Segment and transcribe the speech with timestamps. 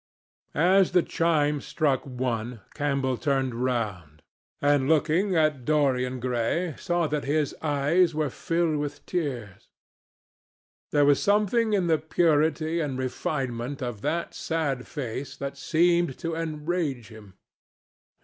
[0.55, 4.23] As the chime struck one, Campbell turned round,
[4.59, 9.69] and looking at Dorian Gray, saw that his eyes were filled with tears.
[10.91, 16.33] There was something in the purity and refinement of that sad face that seemed to
[16.35, 17.35] enrage him.